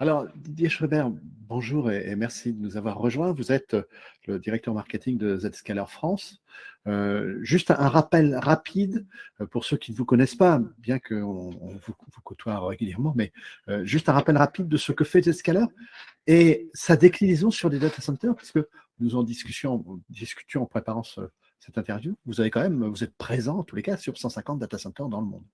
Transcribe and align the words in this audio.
Alors, 0.00 0.26
Didier 0.34 0.68
Schreiber, 0.68 1.04
bonjour 1.48 1.90
et, 1.92 2.16
merci 2.16 2.52
de 2.52 2.60
nous 2.60 2.76
avoir 2.76 2.98
rejoints. 2.98 3.32
Vous 3.32 3.52
êtes 3.52 3.76
le 4.26 4.40
directeur 4.40 4.74
marketing 4.74 5.18
de 5.18 5.38
Zscaler 5.38 5.84
France. 5.86 6.42
Euh, 6.88 7.38
juste 7.42 7.70
un 7.70 7.88
rappel 7.88 8.34
rapide 8.34 9.06
euh, 9.40 9.46
pour 9.46 9.64
ceux 9.64 9.76
qui 9.76 9.92
ne 9.92 9.96
vous 9.96 10.04
connaissent 10.04 10.34
pas, 10.34 10.60
bien 10.78 10.98
qu'on 10.98 11.50
vous, 11.50 11.78
vous, 11.80 12.20
côtoie 12.24 12.66
régulièrement, 12.66 13.14
mais 13.16 13.32
euh, 13.68 13.84
juste 13.84 14.08
un 14.08 14.12
rappel 14.12 14.36
rapide 14.36 14.68
de 14.68 14.76
ce 14.76 14.90
que 14.90 15.04
fait 15.04 15.22
Zscaler 15.22 15.64
et 16.26 16.68
sa 16.74 16.96
déclinaison 16.96 17.52
sur 17.52 17.68
les 17.68 17.78
data 17.78 18.02
centers, 18.02 18.34
puisque 18.34 18.60
nous 18.98 19.14
en 19.14 19.22
discutions, 19.22 19.84
discutions 20.10 20.62
en 20.64 20.66
préparant 20.66 21.04
cette 21.04 21.78
interview. 21.78 22.16
Vous 22.26 22.40
avez 22.40 22.50
quand 22.50 22.60
même, 22.60 22.84
vous 22.84 23.04
êtes 23.04 23.16
présent 23.16 23.58
en 23.58 23.62
tous 23.62 23.76
les 23.76 23.82
cas 23.82 23.96
sur 23.96 24.18
150 24.18 24.58
data 24.58 24.76
centers 24.76 25.08
dans 25.08 25.20
le 25.20 25.26
monde. 25.26 25.44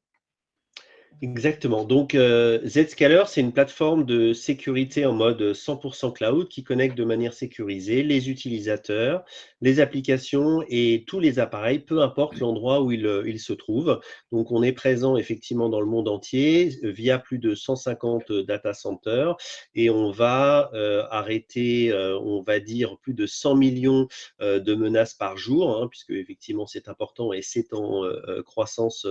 Exactement. 1.22 1.84
Donc, 1.84 2.14
euh, 2.14 2.66
Zscaler, 2.66 3.24
c'est 3.26 3.42
une 3.42 3.52
plateforme 3.52 4.06
de 4.06 4.32
sécurité 4.32 5.04
en 5.04 5.12
mode 5.12 5.52
100% 5.52 6.10
cloud 6.12 6.48
qui 6.48 6.64
connecte 6.64 6.96
de 6.96 7.04
manière 7.04 7.34
sécurisée 7.34 8.02
les 8.02 8.30
utilisateurs, 8.30 9.22
les 9.60 9.80
applications 9.80 10.64
et 10.70 11.04
tous 11.06 11.20
les 11.20 11.38
appareils, 11.38 11.78
peu 11.80 12.00
importe 12.00 12.38
l'endroit 12.38 12.80
où 12.80 12.90
ils, 12.90 13.04
euh, 13.04 13.36
se 13.36 13.52
trouvent. 13.52 14.00
Donc, 14.32 14.50
on 14.50 14.62
est 14.62 14.72
présent 14.72 15.18
effectivement 15.18 15.68
dans 15.68 15.80
le 15.82 15.86
monde 15.86 16.08
entier 16.08 16.78
euh, 16.84 16.90
via 16.90 17.18
plus 17.18 17.38
de 17.38 17.54
150 17.54 18.32
data 18.32 18.72
centers 18.72 19.36
et 19.74 19.90
on 19.90 20.10
va 20.10 20.70
arrêter, 21.10 21.92
on 21.94 22.42
va 22.42 22.60
dire, 22.60 22.96
plus 23.02 23.14
de 23.14 23.26
100 23.26 23.56
millions 23.56 24.08
de 24.40 24.74
menaces 24.74 25.14
par 25.14 25.36
jour, 25.36 25.76
hein, 25.76 25.88
puisque 25.88 26.10
effectivement 26.10 26.66
c'est 26.66 26.88
important 26.88 27.32
et 27.32 27.42
c'est 27.42 27.72
en 27.72 28.02
croissance 28.44 29.06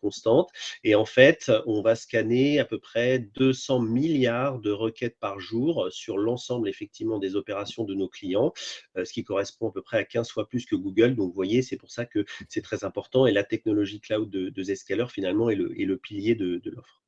constante. 0.00 0.50
Et 0.84 0.94
en 0.94 1.04
fait, 1.04 1.51
on 1.66 1.82
va 1.82 1.94
scanner 1.94 2.58
à 2.58 2.64
peu 2.64 2.78
près 2.78 3.18
200 3.18 3.80
milliards 3.80 4.58
de 4.58 4.70
requêtes 4.70 5.18
par 5.18 5.40
jour 5.40 5.88
sur 5.90 6.18
l'ensemble 6.18 6.68
effectivement 6.68 7.18
des 7.18 7.36
opérations 7.36 7.84
de 7.84 7.94
nos 7.94 8.08
clients, 8.08 8.52
euh, 8.96 9.04
ce 9.04 9.12
qui 9.12 9.24
correspond 9.24 9.68
à 9.68 9.72
peu 9.72 9.82
près 9.82 9.98
à 9.98 10.04
15 10.04 10.30
fois 10.30 10.48
plus 10.48 10.66
que 10.66 10.76
Google. 10.76 11.14
Donc, 11.14 11.28
vous 11.28 11.34
voyez, 11.34 11.62
c'est 11.62 11.76
pour 11.76 11.90
ça 11.90 12.06
que 12.06 12.24
c'est 12.48 12.62
très 12.62 12.84
important. 12.84 13.26
Et 13.26 13.32
la 13.32 13.44
technologie 13.44 14.00
cloud 14.00 14.30
de, 14.30 14.48
de 14.48 14.62
Zscaler, 14.62 15.06
finalement, 15.08 15.50
est 15.50 15.56
le, 15.56 15.96
pilier 15.96 16.34
de, 16.34 16.60
l'offre. 16.64 17.02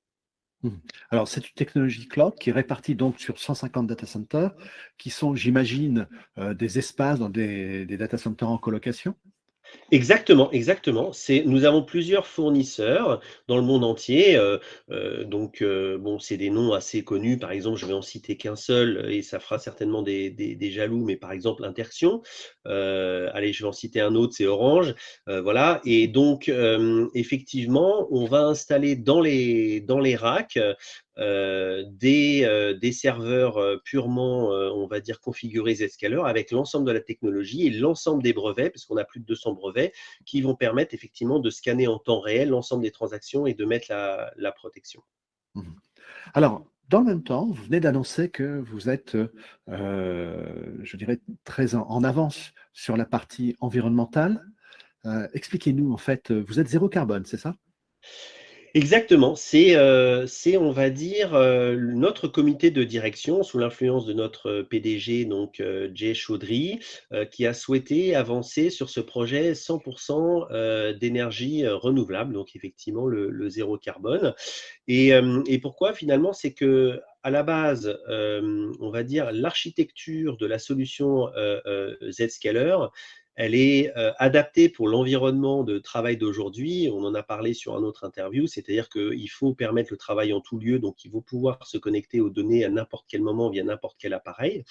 Mmh. 0.63 0.71
Alors, 1.11 1.29
c'est 1.29 1.47
une 1.47 1.55
technologie 1.55 2.09
cloud 2.09 2.35
qui 2.39 2.51
est 2.51 2.53
répartie 2.53 2.95
donc 2.95 3.21
sur 3.21 3.39
150 3.39 3.87
data 3.87 4.07
centers, 4.07 4.55
qui 4.99 5.11
sont, 5.11 5.35
j'imagine, 5.35 6.09
euh, 6.39 6.55
des 6.55 6.79
espaces 6.79 7.19
dans 7.19 7.31
des, 7.31 7.87
des 7.87 7.97
data 7.97 8.17
centers 8.17 8.49
en 8.49 8.59
colocation 8.59 9.15
Exactement, 9.95 10.51
exactement. 10.51 11.13
C'est, 11.13 11.45
nous 11.47 11.65
avons 11.65 11.85
plusieurs 11.85 12.27
fournisseurs 12.27 13.21
dans 13.47 13.55
le 13.55 13.63
monde 13.63 13.85
entier. 13.85 14.35
Euh, 14.37 14.59
euh, 14.91 15.23
donc, 15.23 15.63
euh, 15.63 15.99
bon, 15.99 16.19
c'est 16.19 16.37
des 16.37 16.51
noms 16.51 16.73
assez 16.73 17.05
connus. 17.05 17.39
Par 17.39 17.53
exemple, 17.53 17.79
je 17.79 17.87
vais 17.87 17.93
en 17.93 18.03
citer 18.03 18.37
qu'un 18.37 18.57
seul 18.57 19.09
et 19.13 19.23
ça 19.23 19.39
fera 19.39 19.61
certainement 19.61 20.03
des, 20.03 20.31
des, 20.31 20.71
jaloux, 20.73 21.05
mais 21.05 21.15
par 21.15 21.31
exemple, 21.31 21.65
Interxion. 21.65 22.23
allez, 22.65 23.53
je 23.53 23.63
vais 23.63 23.69
en 23.69 23.73
citer 23.73 24.01
un 24.01 24.17
autre, 24.17 24.35
c'est 24.37 24.47
Orange. 24.47 24.97
voilà. 25.29 25.81
Et 25.85 26.09
donc, 26.09 26.51
effectivement, 27.15 28.09
on 28.11 28.27
va 28.27 28.47
installer 28.47 28.97
dans 28.97 29.21
les, 29.21 29.81
dans 29.81 30.01
les 30.01 30.17
racks 30.17 30.59
euh, 31.19 31.85
des, 31.93 32.43
euh, 32.45 32.75
des, 32.75 32.91
serveurs 32.91 33.57
euh, 33.59 33.77
purement, 33.85 34.49
on 34.49 34.87
va 34.89 34.99
dire, 35.01 35.21
configurés 35.21 35.77
Zscaler 35.77 36.21
avec 36.25 36.51
l'ensemble 36.51 36.87
de 36.87 36.93
la 36.93 37.01
technologie 37.01 37.67
et 37.67 37.71
l'ensemble 37.71 38.23
des 38.23 38.33
brevets, 38.33 38.71
puisqu'on 38.71 38.97
a 38.97 39.05
plus 39.05 39.21
de 39.21 39.25
200 39.27 39.53
brevets, 39.53 39.93
qui 40.25 40.41
vont 40.41 40.57
permettre 40.57 40.93
effectivement 40.93 41.39
de 41.39 41.51
scanner 41.51 41.87
en 41.87 41.99
temps 41.99 42.21
réel 42.21 42.49
l'ensemble 42.49 42.83
des 42.83 42.91
transactions 42.91 43.47
et 43.47 43.55
de 43.55 43.65
mettre 43.65 43.87
la, 43.91 44.53
protection. 44.53 45.03
Mmh. 45.55 45.63
Alors, 46.33 46.65
dans 46.89 47.01
le 47.01 47.07
même 47.07 47.23
temps, 47.23 47.47
vous 47.47 47.63
venez 47.63 47.81
d'annoncer 47.81 48.29
que 48.29 48.61
vous 48.61 48.89
êtes, 48.89 49.17
je 49.69 50.97
dirais, 50.97 51.21
très 51.45 51.75
en, 51.75 52.05
avance 52.05 52.53
sur 52.73 52.97
la 52.97 53.05
partie 53.05 53.57
environnementale. 53.61 54.45
Expliquez-nous, 55.33 55.93
en 55.93 55.97
fait, 55.97 56.33
vous 56.33 56.61
êtes 56.61 56.69
zéro 56.69 56.89
carbone, 56.89 57.25
c'est 57.25 57.37
ça? 57.37 57.57
Exactement, 58.77 59.37
c'est, 59.37 59.77
euh, 59.77 60.27
on 60.59 60.73
va 60.73 60.91
dire, 60.91 61.35
euh, 61.35 61.77
notre 61.77 62.27
comité 62.27 62.73
de 62.73 62.83
direction 62.83 63.45
sous 63.45 63.59
l'influence 63.59 64.05
de 64.05 64.13
notre 64.13 64.63
PDG, 64.63 65.27
donc 65.27 65.61
euh, 65.61 65.89
Jay 65.95 66.13
Chaudry, 66.13 66.81
qui 67.31 67.47
a 67.47 67.55
souhaité 67.55 68.17
avancer 68.17 68.71
sur 68.71 68.91
ce 68.91 68.99
projet 68.99 69.55
100% 69.55 70.99
d'énergie 70.99 71.65
renouvelable, 71.69 72.33
donc 72.33 72.57
effectivement 72.57 73.07
le, 73.07 73.49
zéro 73.49 73.79
carbone. 73.79 74.35
Et, 74.89 75.13
et 75.47 75.59
pourquoi 75.61 75.93
finalement? 75.93 76.33
C'est 76.33 76.53
que 76.53 77.01
à 77.23 77.31
la 77.31 77.45
base, 77.45 77.97
on 78.09 78.91
va 78.91 79.05
dire, 79.05 79.31
l'architecture 79.33 80.37
de 80.37 80.47
la 80.47 80.59
solution 80.59 81.29
Zscaler, 82.11 82.77
elle 83.37 83.55
est 83.55 83.97
euh, 83.97 84.13
adaptée 84.19 84.69
pour 84.69 84.89
l'environnement 84.89 85.65
de 85.65 85.79
travail 85.79 86.17
d'aujourd'hui. 86.17 86.89
On 86.93 87.05
en 87.05 87.15
a 87.15 87.23
parlé 87.23 87.55
sur 87.55 87.77
un 87.77 87.83
autre 87.83 88.05
interview, 88.05 88.47
c'est-à-dire 88.47 88.89
qu'il 88.89 89.31
faut 89.31 89.55
permettre 89.55 89.93
le 89.93 89.97
travail 89.97 90.33
en 90.33 90.41
tout 90.41 90.59
lieu, 90.59 90.79
donc 90.79 91.05
il 91.05 91.11
faut 91.11 91.21
pouvoir 91.21 91.67
se 91.67 91.79
connecter 91.79 92.21
aux 92.21 92.31
données 92.31 92.65
à 92.65 92.69
n'importe 92.69 93.07
quel 93.09 93.23
moment 93.23 93.51
via 93.51 93.65
n'importe 93.65 93.97
quel 93.99 94.15
appareil. 94.15 94.65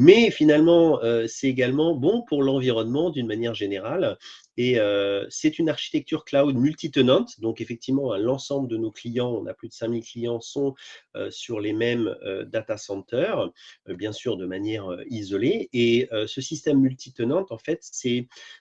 Mais 0.00 0.30
finalement, 0.30 1.02
euh, 1.02 1.26
c'est 1.26 1.48
également 1.48 1.92
bon 1.96 2.22
pour 2.22 2.44
l'environnement 2.44 3.10
d'une 3.10 3.26
manière 3.26 3.54
générale. 3.54 4.16
Et 4.56 4.78
euh, 4.78 5.26
c'est 5.28 5.58
une 5.58 5.68
architecture 5.68 6.24
cloud 6.24 6.54
multitenante. 6.54 7.40
Donc, 7.40 7.60
effectivement, 7.60 8.16
l'ensemble 8.16 8.68
de 8.68 8.76
nos 8.76 8.92
clients, 8.92 9.30
on 9.30 9.44
a 9.46 9.54
plus 9.54 9.66
de 9.66 9.72
5000 9.72 10.04
clients, 10.04 10.40
sont 10.40 10.76
euh, 11.16 11.32
sur 11.32 11.58
les 11.58 11.72
mêmes 11.72 12.14
data 12.46 12.76
centers, 12.76 13.50
bien 13.88 14.12
sûr 14.12 14.36
de 14.36 14.46
manière 14.46 14.86
isolée. 15.10 15.68
Et 15.72 16.08
ce 16.26 16.40
système 16.40 16.78
multitenante, 16.78 17.50
en 17.50 17.58
fait, 17.58 17.82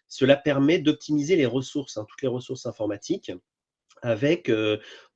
cela 0.07 0.37
permet 0.37 0.79
d'optimiser 0.79 1.35
les 1.35 1.45
ressources, 1.45 1.97
hein, 1.97 2.05
toutes 2.09 2.23
les 2.23 2.27
ressources 2.27 2.65
informatiques 2.65 3.31
avec, 4.01 4.51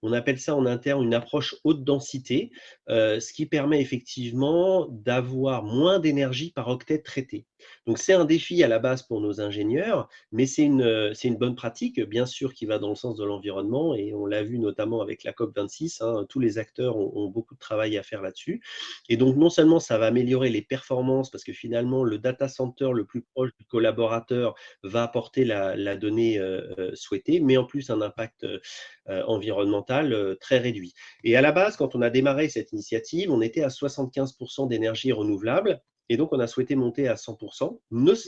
on 0.02 0.14
appelle 0.14 0.40
ça 0.40 0.56
en 0.56 0.66
interne 0.66 1.04
une 1.04 1.14
approche 1.14 1.56
haute 1.64 1.84
densité, 1.84 2.52
ce 2.88 3.34
qui 3.34 3.46
permet 3.46 3.82
effectivement 3.82 4.88
d'avoir 4.90 5.64
moins 5.64 6.00
d'énergie 6.00 6.52
par 6.52 6.68
octet 6.68 7.00
traité. 7.00 7.46
Donc 7.86 7.98
c'est 7.98 8.14
un 8.14 8.26
défi 8.26 8.64
à 8.64 8.68
la 8.68 8.80
base 8.80 9.04
pour 9.04 9.22
nos 9.22 9.42
ingénieurs, 9.42 10.10
mais 10.32 10.46
c'est 10.46 10.64
une, 10.64 11.14
une 11.24 11.38
bonne 11.38 11.56
pratique, 11.56 12.02
bien 12.02 12.26
sûr, 12.26 12.54
qui 12.54 12.66
va 12.66 12.80
dans 12.80 12.90
le 12.90 12.96
sens 12.96 13.18
de 13.18 13.24
l'environnement, 13.24 13.96
et 13.96 14.14
on 14.14 14.26
l'a 14.26 14.44
vu 14.44 14.60
notamment 14.60 15.02
avec 15.02 15.24
la 15.24 15.32
COP26, 15.32 16.04
hein, 16.04 16.26
tous 16.30 16.40
les 16.40 16.58
acteurs 16.58 16.98
ont, 16.98 17.30
beaucoup 17.32 17.54
de 17.54 17.60
travail 17.60 17.98
à 17.98 18.04
faire 18.04 18.22
là-dessus. 18.22 18.62
Et 19.08 19.16
donc 19.16 19.38
non 19.38 19.50
seulement 19.50 19.80
ça 19.80 19.98
va 19.98 20.08
améliorer 20.08 20.50
les 20.50 20.62
performances, 20.62 21.30
parce 21.30 21.44
que 21.44 21.54
finalement 21.54 22.04
le 22.04 22.18
data 22.18 22.48
center 22.48 22.90
le 22.94 23.06
plus 23.06 23.22
proche 23.22 23.52
du 23.58 23.66
collaborateur 23.66 24.56
va 24.84 25.04
apporter 25.04 25.46
la, 25.46 25.96
donnée 25.96 26.42
souhaitée, 26.94 27.40
mais 27.40 27.58
en 27.58 27.66
plus 27.66 27.90
un 27.90 28.02
impact 28.02 28.46
euh, 29.10 29.24
environnemental 29.26 29.91
euh, 29.92 30.36
très 30.40 30.58
réduit. 30.58 30.94
Et 31.24 31.36
à 31.36 31.42
la 31.42 31.52
base, 31.52 31.78
quand 31.78 31.96
on 31.96 32.02
a 32.02 32.10
démarré 32.10 32.50
cette 32.50 32.72
initiative, 32.72 33.32
on 33.32 33.42
était 33.42 33.64
à 33.64 33.68
75% 33.68 34.68
d'énergie 34.68 35.12
renouvelable. 35.12 35.82
Et 36.10 36.18
donc, 36.18 36.34
on 36.34 36.40
a 36.40 36.48
souhaité 36.48 36.76
monter 36.76 37.08
à 37.08 37.16
100%, 37.16 37.80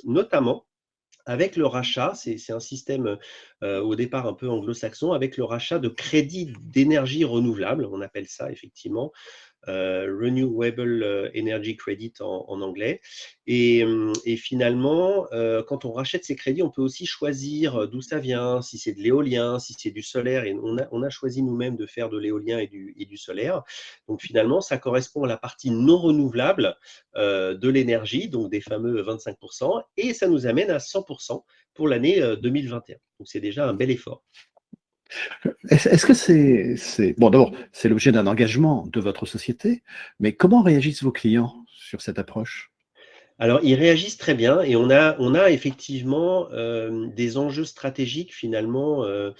notamment 0.05 0.65
avec 1.25 1.55
le 1.55 1.65
rachat, 1.65 2.13
c'est 2.15 2.51
un 2.51 2.59
système 2.59 3.17
euh, 3.63 3.81
au 3.81 3.95
départ 3.95 4.27
un 4.27 4.33
peu 4.33 4.49
anglo-saxon, 4.49 5.13
avec 5.13 5.37
le 5.37 5.45
rachat 5.45 5.79
de 5.79 5.87
crédits 5.87 6.53
d'énergie 6.61 7.23
renouvelable, 7.23 7.87
on 7.91 8.01
appelle 8.01 8.27
ça 8.27 8.51
effectivement, 8.51 9.13
Renewable 9.67 11.03
euh, 11.03 11.29
Energy 11.35 11.75
Credit 11.77 12.13
en, 12.19 12.61
anglais. 12.61 13.01
Et, 13.47 13.83
hum, 13.83 14.13
finalement, 14.37 15.27
euh, 15.31 15.63
quand 15.63 15.85
on 15.85 15.91
rachète 15.91 16.25
ces 16.25 16.35
crédits, 16.35 16.63
on 16.63 16.69
peut 16.69 16.81
aussi 16.81 17.05
choisir 17.05 17.87
d'où 17.87 18.01
ça 18.01 18.19
vient, 18.19 18.61
si 18.61 18.77
c'est 18.77 18.93
de 18.93 19.01
l'éolien, 19.01 19.59
si 19.59 19.73
c'est 19.77 19.91
du 19.91 20.03
solaire. 20.03 20.45
Et 20.45 20.53
on 20.53 21.03
a, 21.03 21.09
choisi 21.09 21.43
nous-mêmes 21.43 21.75
de 21.75 21.85
faire 21.85 22.09
de 22.09 22.17
l'éolien 22.17 22.59
et 22.59 22.67
du, 22.67 23.17
solaire. 23.17 23.63
Donc 24.07 24.21
finalement, 24.21 24.61
ça 24.61 24.77
correspond 24.77 25.23
à 25.23 25.27
la 25.27 25.37
partie 25.37 25.69
non 25.69 25.97
renouvelable 25.97 26.75
de 27.15 27.69
l'énergie, 27.69 28.29
donc 28.29 28.49
des 28.49 28.61
fameux 28.61 29.03
25%, 29.03 29.83
et 29.97 30.13
ça 30.13 30.27
nous 30.27 30.47
amène 30.47 30.71
à 30.71 30.77
100% 30.77 31.43
pour 31.73 31.87
l'année 31.87 32.19
2021. 32.41 32.95
Donc 33.19 33.27
c'est 33.27 33.39
déjà 33.39 33.67
un 33.67 33.73
bel 33.73 33.91
effort. 33.91 34.23
Est-ce 35.69 36.05
que 36.05 36.13
c'est, 36.13 37.13
bon 37.17 37.29
d'abord 37.29 37.53
c'est 37.71 37.89
l'objet 37.89 38.11
d'un 38.11 38.27
engagement 38.27 38.87
de 38.87 38.99
votre 38.99 39.25
société, 39.25 39.83
mais 40.19 40.33
comment 40.33 40.61
réagissent 40.61 41.03
vos 41.03 41.11
clients 41.11 41.53
sur 41.67 42.01
cette 42.01 42.19
approche? 42.19 42.73
Alors, 43.39 43.59
ils 43.63 43.75
réagissent 43.75 44.17
très 44.17 44.35
bien 44.35 44.61
et 44.61 44.75
on 44.75 44.89
a, 44.89 45.49
effectivement 45.49 46.47
euh, 46.51 47.07
des 47.07 47.37
enjeux 47.37 47.65
stratégiques 47.65 48.33
finalement 48.33 49.03
euh, 49.03 49.31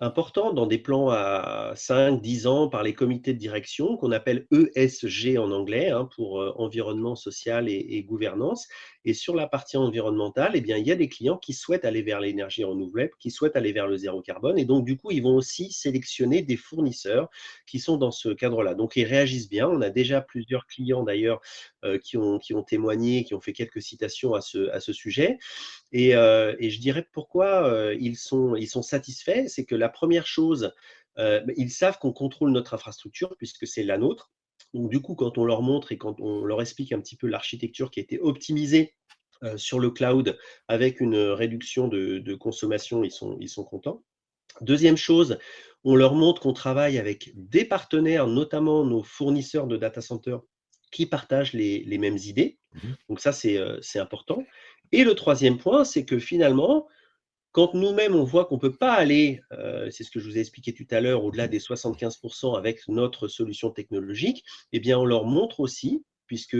importants 0.00 0.52
dans 0.52 0.66
des 0.66 0.78
plans 0.78 1.10
à 1.10 1.72
5, 1.74 2.20
10 2.20 2.46
ans 2.46 2.68
par 2.68 2.82
les 2.82 2.94
comités 2.94 3.32
de 3.32 3.38
direction 3.38 3.96
qu'on 3.96 4.12
appelle 4.12 4.46
ESG 4.52 5.38
en 5.38 5.50
anglais 5.50 5.90
hein, 5.90 6.08
pour 6.14 6.40
euh, 6.40 6.52
environnement 6.56 7.16
social 7.16 7.68
et, 7.68 8.02
gouvernance. 8.02 8.68
Et 9.04 9.14
sur 9.14 9.34
la 9.34 9.46
partie 9.46 9.76
environnementale, 9.76 10.52
eh 10.54 10.60
bien, 10.60 10.76
il 10.76 10.86
y 10.86 10.92
a 10.92 10.96
des 10.96 11.08
clients 11.08 11.36
qui 11.36 11.52
souhaitent 11.52 11.84
aller 11.84 12.02
vers 12.02 12.20
l'énergie 12.20 12.64
renouvelable, 12.64 13.10
qui 13.18 13.30
souhaitent 13.30 13.56
aller 13.56 13.72
vers 13.72 13.86
le 13.86 13.96
zéro 13.96 14.20
carbone. 14.20 14.58
Et 14.58 14.64
donc, 14.64 14.84
du 14.84 14.96
coup, 14.96 15.10
ils 15.10 15.22
vont 15.22 15.34
aussi 15.34 15.72
sélectionner 15.72 16.42
des 16.42 16.56
fournisseurs 16.56 17.28
qui 17.66 17.80
sont 17.80 17.96
dans 17.96 18.10
ce 18.10 18.28
cadre-là. 18.28 18.74
Donc, 18.74 18.96
ils 18.96 19.04
réagissent 19.04 19.48
bien. 19.48 19.68
On 19.68 19.80
a 19.80 19.90
déjà 19.90 20.20
plusieurs 20.20 20.66
clients 20.66 21.02
d'ailleurs 21.02 21.40
euh, 21.84 21.98
qui, 21.98 22.16
ont, 22.16 22.38
qui 22.38 22.54
ont 22.54 22.62
témoigné, 22.62 23.24
qui 23.24 23.34
ont 23.34 23.40
fait 23.40 23.52
quelques 23.52 23.82
citations 23.82 24.34
à 24.34 24.40
ce, 24.40 24.68
à 24.70 24.80
ce 24.80 24.92
sujet. 24.92 25.38
Et, 25.92 26.14
euh, 26.14 26.54
et 26.58 26.70
je 26.70 26.80
dirais 26.80 27.06
pourquoi 27.12 27.92
ils, 27.98 28.16
sont, 28.16 28.54
ils 28.56 28.68
sont 28.68 28.82
satisfaits. 28.82 29.48
C'est 29.48 29.64
que 29.64 29.74
la 29.74 29.87
première 29.88 30.26
chose, 30.26 30.72
ils 31.56 31.70
savent 31.70 31.98
qu'on 31.98 32.12
contrôle 32.12 32.52
notre 32.52 32.74
infrastructure 32.74 33.36
puisque 33.38 33.66
c'est 33.66 33.82
la 33.82 33.98
nôtre. 33.98 34.30
Donc, 34.72 34.88
du 34.88 35.00
coup, 35.00 35.16
quand 35.16 35.36
on 35.36 35.44
leur 35.44 35.62
montre 35.62 35.90
et 35.90 35.98
quand 35.98 36.20
on 36.20 36.44
leur 36.44 36.60
explique 36.60 36.92
un 36.92 37.00
petit 37.00 37.16
peu 37.16 37.26
l'architecture 37.26 37.90
qui 37.90 37.98
a 37.98 38.02
été 38.04 38.20
optimisée 38.20 38.94
sur 39.56 39.80
le 39.80 39.90
cloud 39.90 40.38
avec 40.68 41.00
une 41.00 41.16
réduction 41.16 41.88
de, 41.88 42.18
de 42.18 42.34
consommation, 42.34 43.02
ils 43.02 43.10
sont, 43.10 43.36
ils 43.40 43.48
sont 43.48 43.64
contents. 43.64 44.04
Deuxième 44.60 44.96
chose, 44.96 45.38
on 45.84 45.94
leur 45.94 46.14
montre 46.14 46.42
qu'on 46.42 46.52
travaille 46.52 46.98
avec 46.98 47.30
des 47.34 47.64
partenaires, 47.64 48.26
notamment 48.26 48.84
nos 48.84 49.02
fournisseurs 49.02 49.66
de 49.66 49.76
data 49.76 50.00
centers 50.00 50.40
qui 50.90 51.06
partagent 51.06 51.52
les, 51.52 51.98
mêmes 51.98 52.16
idées. 52.16 52.58
Mmh 52.74 52.88
Donc 53.08 53.20
ça, 53.20 53.32
euh, 53.46 53.78
c'est 53.82 53.98
important. 53.98 54.44
Et 54.92 55.04
le 55.04 55.14
troisième 55.14 55.58
point, 55.58 55.84
c'est 55.84 56.04
que 56.04 56.18
finalement, 56.18 56.88
quand 57.52 57.74
nous-mêmes, 57.74 58.14
on 58.14 58.24
voit 58.24 58.44
qu'on 58.44 58.56
ne 58.56 58.60
peut 58.60 58.76
pas 58.76 58.92
aller, 58.92 59.40
euh, 59.52 59.90
c'est 59.90 60.04
ce 60.04 60.10
que 60.10 60.20
je 60.20 60.28
vous 60.28 60.36
ai 60.36 60.40
expliqué 60.40 60.72
tout 60.74 60.86
à 60.90 61.00
l'heure, 61.00 61.24
au-delà 61.24 61.48
des 61.48 61.58
75% 61.58 62.56
avec 62.56 62.86
notre 62.88 63.28
solution 63.28 63.70
technologique, 63.70 64.44
eh 64.72 64.80
bien, 64.80 64.98
on 64.98 65.04
leur 65.04 65.24
montre 65.24 65.60
aussi, 65.60 66.04
puisque 66.26 66.56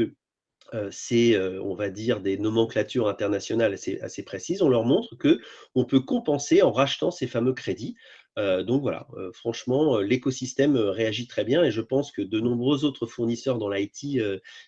euh, 0.75 0.89
c'est, 0.91 1.39
on 1.39 1.75
va 1.75 1.91
dire, 1.91 2.21
des 2.21 2.37
nomenclatures 2.37 3.09
internationales 3.09 3.75
assez, 3.75 4.23
précises, 4.23 4.63
on 4.63 4.69
leur 4.69 4.85
montre 4.85 5.17
qu'on 5.17 5.85
peut 5.85 6.01
compenser 6.01 6.63
en 6.63 6.73
rachetant 6.73 7.11
ces 7.11 7.27
fameux 7.27 7.55
crédits. 7.55 7.97
Euh, 8.39 8.63
donc 8.63 8.83
voilà, 8.83 9.09
euh, 9.15 9.33
franchement, 9.33 9.97
euh, 9.97 10.03
l'écosystème 10.03 10.77
réagit 10.77 11.27
très 11.27 11.45
bien 11.45 11.65
et 11.65 11.73
je 11.73 11.81
pense 11.81 12.13
que 12.13 12.23
de 12.23 12.39
nombreux 12.39 12.85
autres 12.85 13.07
fournisseurs 13.07 13.59
dans 13.59 13.69
l'IT 13.69 14.21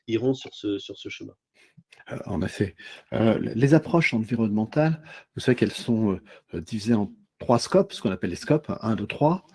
iront 0.09 0.35
sur 0.35 0.53
ce 0.55 1.09
chemin. 1.09 1.35
En 2.27 2.43
effet. 2.43 2.75
les 3.13 3.75
approches 3.75 4.15
environnementales, 4.15 5.01
vous 5.37 5.41
savez 5.41 5.55
qu'elles 5.55 5.71
sont 5.71 6.19
divisées 6.55 6.95
en 6.95 7.13
trois 7.39 7.61
scopes, 7.61 7.93
ce 7.93 8.03
qu'on 8.03 8.11
appelle 8.11 8.31
les 8.31 8.37
scopes, 8.37 8.73
1, 8.81 8.97
2, 8.97 9.07
3. 9.07 9.47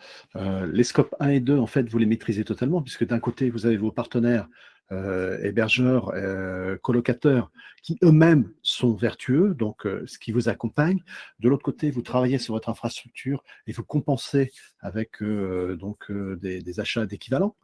les 0.72 0.84
scopes 0.86 1.14
1 1.20 1.30
et 1.30 1.40
2, 1.42 1.58
en 1.58 1.68
fait, 1.68 1.90
vous 1.90 1.98
les 1.98 2.06
maîtrisez 2.06 2.46
totalement, 2.46 2.82
puisque 2.82 3.06
d'un 3.06 3.20
côté, 3.20 3.50
vous 3.50 3.66
avez 3.66 3.76
vos 3.76 3.92
partenaires 3.92 4.48
euh, 4.92 5.44
hébergeurs, 5.44 6.12
euh, 6.14 6.78
colocateurs, 6.78 7.52
qui 7.82 7.98
eux-mêmes 8.04 8.52
sont 8.62 8.94
vertueux, 8.94 9.56
donc 9.56 9.88
euh, 9.88 10.04
ce 10.06 10.20
qui 10.20 10.32
vous 10.32 10.48
accompagne. 10.48 11.00
De 11.40 11.50
l'autre 11.50 11.64
côté, 11.64 11.90
vous 11.90 12.04
travaillez 12.04 12.38
sur 12.38 12.54
votre 12.54 12.70
infrastructure 12.70 13.44
et 13.66 13.72
vous 13.72 13.84
compensez 13.84 14.52
avec 14.80 15.24
donc 15.24 16.12
des, 16.12 16.80
achats 16.80 17.06
d'équivalents. 17.08 17.56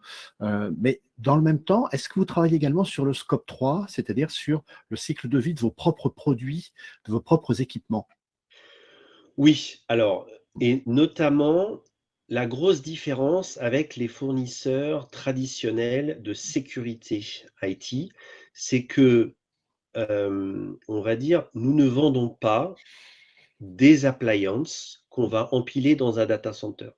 mais 0.77 1.01
dans 1.17 1.35
le 1.35 1.41
même 1.43 1.63
temps, 1.63 1.87
est-ce 1.89 2.09
que 2.09 2.15
vous 2.15 2.25
travaillez 2.25 2.55
également 2.55 2.83
sur 2.83 3.05
le 3.05 3.13
scope 3.13 3.45
3, 3.45 3.85
c'est-à-dire 3.87 4.31
sur 4.31 4.63
le 4.89 4.97
cycle 4.97 5.27
de 5.29 5.37
vie 5.37 5.53
de 5.53 5.59
vos 5.59 5.71
propres 5.71 6.09
produits, 6.09 6.71
de 7.05 7.11
vos 7.11 7.21
propres 7.21 7.61
équipements? 7.61 8.07
Oui, 9.37 9.83
alors, 9.87 10.27
et 10.59 10.81
notamment 10.85 11.81
la 12.31 12.45
grosse 12.45 12.81
différence 12.81 13.57
avec 13.57 13.97
les 13.97 14.07
fournisseurs 14.07 15.09
traditionnels 15.09 16.21
de 16.21 16.33
sécurité 16.33 17.21
IT, 17.61 18.13
c'est 18.53 18.85
que, 18.85 19.35
euh, 19.97 20.73
on 20.87 21.01
va 21.01 21.17
dire, 21.17 21.49
nous 21.53 21.73
ne 21.73 21.85
vendons 21.85 22.29
pas 22.29 22.73
des 23.59 24.05
appliances 24.05 25.05
qu'on 25.09 25.27
va 25.27 25.53
empiler 25.53 25.95
dans 25.95 26.19
un 26.19 26.25
data 26.25 26.53
center. 26.53 26.91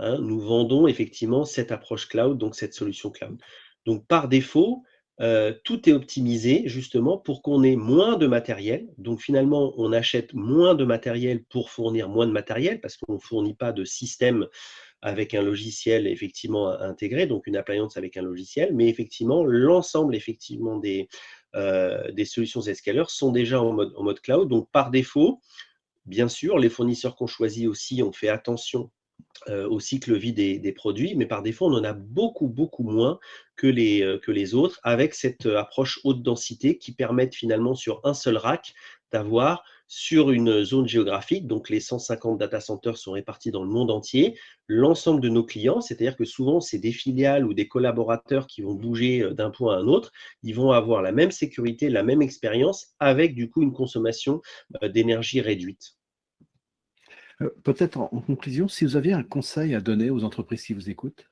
Hein. 0.00 0.18
nous 0.18 0.38
vendons 0.38 0.86
effectivement 0.86 1.46
cette 1.46 1.72
approche 1.72 2.06
cloud, 2.06 2.36
donc 2.36 2.54
cette 2.54 2.74
solution 2.74 3.10
cloud. 3.10 3.40
Donc 3.86 4.06
par 4.06 4.28
défaut, 4.28 4.84
euh, 5.20 5.52
tout 5.64 5.88
est 5.88 5.92
optimisé 5.92 6.64
justement 6.66 7.18
pour 7.18 7.42
qu'on 7.42 7.62
ait 7.62 7.76
moins 7.76 8.16
de 8.16 8.26
matériel. 8.26 8.88
Donc 8.98 9.20
finalement, 9.20 9.72
on 9.76 9.92
achète 9.92 10.34
moins 10.34 10.74
de 10.74 10.84
matériel 10.84 11.44
pour 11.44 11.70
fournir 11.70 12.08
moins 12.08 12.26
de 12.26 12.32
matériel 12.32 12.80
parce 12.80 12.96
qu'on 12.96 13.14
ne 13.14 13.18
fournit 13.18 13.54
pas 13.54 13.72
de 13.72 13.84
système 13.84 14.46
avec 15.02 15.34
un 15.34 15.42
logiciel 15.42 16.06
effectivement 16.06 16.70
intégré, 16.80 17.26
donc 17.26 17.46
une 17.46 17.56
appliance 17.56 17.98
avec 17.98 18.16
un 18.16 18.22
logiciel, 18.22 18.74
mais 18.74 18.88
effectivement, 18.88 19.44
l'ensemble 19.44 20.16
euh, 21.54 22.10
des 22.12 22.24
solutions 22.24 22.62
Zscaler 22.62 23.04
sont 23.08 23.30
déjà 23.30 23.62
en 23.62 23.72
mode, 23.72 24.20
cloud. 24.20 24.48
Donc 24.48 24.70
par 24.72 24.90
défaut, 24.90 25.40
bien 26.06 26.28
sûr, 26.28 26.58
les 26.58 26.70
fournisseurs 26.70 27.16
qu'on 27.16 27.26
choisit 27.26 27.68
aussi 27.68 28.02
ont 28.02 28.12
fait 28.12 28.28
attention 28.28 28.90
au 29.48 29.80
cycle 29.80 30.16
vie 30.16 30.32
des, 30.32 30.72
produits, 30.72 31.14
mais 31.16 31.26
par 31.26 31.42
défaut, 31.42 31.66
on 31.66 31.74
en 31.74 31.84
a 31.84 31.92
beaucoup, 31.92 32.48
beaucoup 32.48 32.84
moins 32.84 33.18
que 33.56 33.66
les, 33.66 34.02
euh, 34.02 34.18
que 34.18 34.32
les 34.32 34.54
autres, 34.54 34.80
avec 34.82 35.14
cette 35.14 35.46
euh, 35.46 35.58
approche 35.58 36.00
haute 36.04 36.22
densité 36.22 36.78
qui 36.78 36.92
permettent 36.92 37.34
finalement 37.34 37.74
sur 37.74 38.00
un 38.04 38.14
seul 38.14 38.36
rack 38.36 38.74
d'avoir 39.12 39.64
sur 39.86 40.30
une 40.30 40.64
zone 40.64 40.88
géographique, 40.88 41.46
donc 41.46 41.68
les 41.68 41.78
150 41.78 42.38
data 42.38 42.58
centers 42.58 42.96
sont 42.96 43.12
répartis 43.12 43.50
dans 43.50 43.62
le 43.62 43.68
monde 43.68 43.90
entier, 43.90 44.38
l'ensemble 44.66 45.20
de 45.20 45.28
nos 45.28 45.44
clients, 45.44 45.80
c'est-à-dire 45.80 46.16
que 46.16 46.24
souvent 46.24 46.60
c'est 46.60 46.78
des 46.78 46.90
filiales 46.90 47.46
ou 47.46 47.54
des 47.54 47.68
collaborateurs 47.68 48.46
qui 48.46 48.62
vont 48.62 48.74
bouger 48.74 49.28
d'un 49.32 49.50
point 49.50 49.76
à 49.76 49.80
un 49.80 49.86
autre, 49.86 50.10
ils 50.42 50.54
vont 50.54 50.72
avoir 50.72 51.02
la 51.02 51.12
même 51.12 51.30
sécurité, 51.30 51.90
la 51.90 52.02
même 52.02 52.22
expérience 52.22 52.94
avec 52.98 53.34
du 53.34 53.50
coup 53.50 53.62
une 53.62 53.74
consommation 53.74 54.40
d'énergie 54.82 55.42
réduite. 55.42 55.96
Euh, 57.42 57.50
peut-être 57.62 57.98
en, 57.98 58.08
conclusion, 58.08 58.68
si 58.68 58.84
vous 58.84 58.96
aviez 58.96 59.12
un 59.12 59.22
conseil 59.22 59.74
à 59.74 59.80
donner 59.80 60.10
aux 60.10 60.24
entreprises 60.24 60.64
qui 60.64 60.74
vous 60.74 60.90
écoutent? 60.90 61.28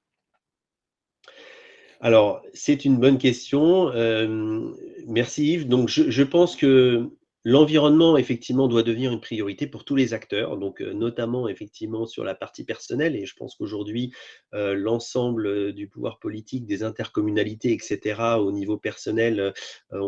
Alors, 2.01 2.43
c'est 2.53 2.85
une 2.85 2.99
bonne 2.99 3.19
question. 3.19 3.89
Euh, 3.91 4.73
merci 5.07 5.53
Yves. 5.53 5.69
Donc, 5.69 5.89
je, 5.89 6.23
pense 6.25 6.57
que 6.57 7.09
L'environnement, 7.45 8.17
effectivement, 8.17 8.69
doit 8.69 8.85
devenir 8.85 9.11
une 9.11 9.21
priorité 9.21 9.67
pour 9.67 9.85
tous 9.85 9.97
les 9.97 10.15
acteurs, 10.15 10.57
donc 10.57 10.81
euh, 10.81 10.93
notamment 10.93 11.49
effectivement 11.49 12.07
sur 12.07 12.23
la 12.23 12.37
partie 12.37 12.63
personnelle. 12.63 13.17
Et 13.17 13.27
je 13.27 13.35
pense 13.35 13.57
qu'aujourd'hui, 13.57 14.13
euh, 14.55 14.75
l'ensemble 14.75 15.49
euh, 15.49 15.73
du 15.73 15.89
pouvoir 15.89 16.21
politique, 16.21 16.67
des 16.67 16.85
intercommunalités, 16.85 17.73
etc., 17.73 18.21
au 18.39 18.53
niveau 18.53 18.77
personnel, 18.77 19.53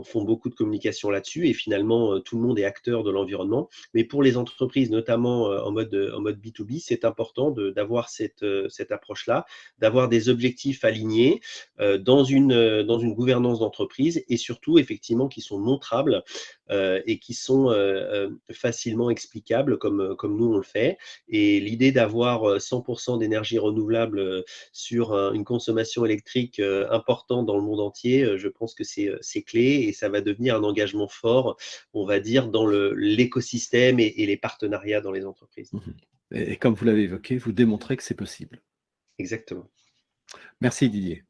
font 0.05 0.23
beaucoup 0.23 0.49
de 0.49 0.55
communication 0.55 1.11
là-dessus. 1.11 1.49
Et 1.49 1.55
finalement, 1.55 2.21
tout 2.21 2.37
le 2.37 2.43
monde 2.43 2.59
est 2.59 2.65
acteur 2.65 3.03
de 3.03 3.11
l'environnement. 3.11 3.69
Mais 3.95 4.05
pour 4.05 4.23
les 4.23 4.37
entreprises, 4.37 4.91
notamment 4.91 5.47
en 5.47 5.73
mode, 5.73 6.13
en 6.15 6.21
mode 6.21 6.41
B2B, 6.41 6.81
c'est 6.81 7.05
important 7.05 7.51
d'avoir 7.51 8.09
cette, 8.09 8.45
cette 8.69 8.93
approche-là, 8.93 9.45
d'avoir 9.79 10.09
des 10.09 10.29
objectifs 10.29 10.85
alignés 10.85 11.41
dans, 11.79 12.25
une, 12.25 12.83
dans 12.83 12.99
une 12.99 13.15
gouvernance 13.15 13.61
d'entreprise 13.61 14.25
et 14.29 14.37
surtout, 14.37 14.79
effectivement, 14.79 15.29
qui 15.29 15.41
sont 15.41 15.59
montrables 15.59 16.23
et 16.71 17.19
qui 17.25 17.33
sont 17.33 17.71
euh, 17.71 17.73
euh, 17.75 18.31
facilement 18.53 19.09
explicables 19.09 19.79
comme, 19.79 20.01
euh, 20.03 20.15
comme 20.15 20.37
nous 20.37 20.53
on 20.53 20.57
le 20.59 20.63
fait. 20.63 20.99
Et 21.27 21.59
l'idée 21.59 21.91
d'avoir 21.91 22.59
100% 22.59 23.19
d'énergie 23.19 23.59
renouvelable 23.59 24.45
sur 24.73 25.15
une 25.33 25.45
consommation 25.45 26.05
électrique 26.05 26.61
importante 26.91 27.47
dans 27.47 27.57
le 27.57 27.63
monde 27.63 27.81
entier, 27.81 28.37
je 28.37 28.49
pense 28.49 28.75
que 28.75 28.85
c'est 28.85 29.43
clé 29.43 29.87
et 29.89 29.93
ça 29.93 30.09
va 30.09 30.21
devenir 30.21 30.57
un 30.57 30.65
engagement 30.65 31.09
fort, 31.09 31.57
on 31.95 32.05
va 32.05 32.21
dire, 32.21 32.49
dans 32.49 32.67
l'écosystème 32.67 34.01
et, 34.01 34.15
et, 34.19 34.27
les 34.27 34.37
partenariats 34.37 35.01
dans 35.01 35.13
les 35.13 35.25
entreprises. 35.25 35.73
Mmh 35.73 35.81
et 36.31 36.57
comme 36.57 36.75
vous 36.75 36.87
l'avez 36.87 37.03
évoqué, 37.03 37.37
vous 37.37 37.53
démontrez 37.53 37.97
que 37.97 38.03
c'est 38.03 38.17
possible. 38.17 38.61
Exactement. 39.19 39.71
Merci 40.61 40.89
Didier. 40.89 41.23